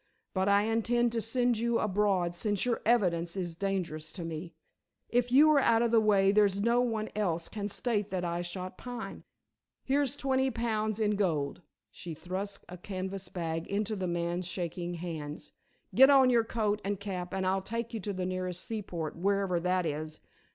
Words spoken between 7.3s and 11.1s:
can state that I shot Pine. Here's twenty pounds